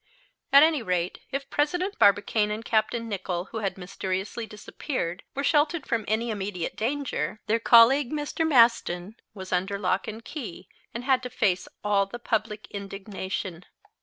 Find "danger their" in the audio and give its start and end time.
6.75-7.59